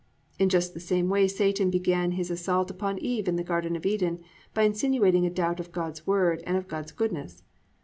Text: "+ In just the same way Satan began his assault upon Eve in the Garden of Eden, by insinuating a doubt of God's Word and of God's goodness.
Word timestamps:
"+ 0.21 0.39
In 0.39 0.49
just 0.49 0.73
the 0.73 0.79
same 0.79 1.09
way 1.09 1.27
Satan 1.27 1.69
began 1.69 2.13
his 2.13 2.31
assault 2.31 2.71
upon 2.71 2.97
Eve 2.97 3.27
in 3.27 3.35
the 3.35 3.43
Garden 3.43 3.75
of 3.75 3.85
Eden, 3.85 4.19
by 4.51 4.63
insinuating 4.63 5.27
a 5.27 5.29
doubt 5.29 5.59
of 5.59 5.71
God's 5.71 6.07
Word 6.07 6.41
and 6.47 6.57
of 6.57 6.67
God's 6.67 6.91
goodness. 6.91 7.43